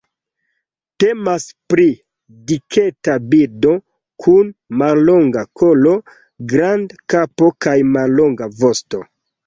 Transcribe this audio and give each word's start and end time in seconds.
Temas 1.03 1.45
pri 1.73 1.85
diketa 2.53 3.19
birdo, 3.35 3.77
kun 4.25 4.51
mallonga 4.83 5.47
kolo, 5.63 5.97
granda 6.55 7.03
kapo 7.17 7.55
kaj 7.65 7.81
mallonga 7.97 8.55
vosto. 8.63 9.09